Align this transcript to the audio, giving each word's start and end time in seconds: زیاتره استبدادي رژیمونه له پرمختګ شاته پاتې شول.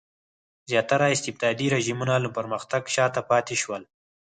زیاتره 0.69 1.07
استبدادي 1.15 1.67
رژیمونه 1.75 2.15
له 2.23 2.29
پرمختګ 2.37 2.81
شاته 2.95 3.21
پاتې 3.29 3.55
شول. 3.61 3.83